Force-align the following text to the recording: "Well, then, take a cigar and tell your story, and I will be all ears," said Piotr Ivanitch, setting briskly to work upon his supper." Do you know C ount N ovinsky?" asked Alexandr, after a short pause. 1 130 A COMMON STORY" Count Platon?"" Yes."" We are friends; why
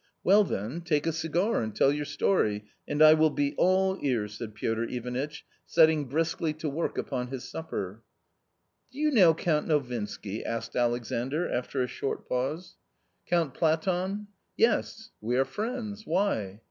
"Well, 0.23 0.43
then, 0.43 0.81
take 0.81 1.05
a 1.05 1.11
cigar 1.13 1.61
and 1.61 1.75
tell 1.75 1.91
your 1.93 2.05
story, 2.05 2.65
and 2.87 3.03
I 3.03 3.13
will 3.13 3.29
be 3.29 3.53
all 3.55 3.99
ears," 4.01 4.35
said 4.35 4.55
Piotr 4.55 4.85
Ivanitch, 4.89 5.45
setting 5.67 6.05
briskly 6.09 6.53
to 6.53 6.67
work 6.67 6.97
upon 6.97 7.27
his 7.27 7.43
supper." 7.47 8.01
Do 8.91 8.97
you 8.97 9.11
know 9.11 9.35
C 9.39 9.47
ount 9.51 9.69
N 9.69 9.77
ovinsky?" 9.79 10.43
asked 10.43 10.75
Alexandr, 10.75 11.47
after 11.47 11.83
a 11.83 11.87
short 11.87 12.27
pause. 12.27 12.77
1 13.29 13.49
130 13.51 13.73
A 13.75 13.77
COMMON 13.77 13.81
STORY" 13.85 14.25
Count 14.25 14.25
Platon?"" 14.25 14.27
Yes."" 14.57 15.09
We 15.21 15.37
are 15.37 15.45
friends; 15.45 16.07
why 16.07 16.59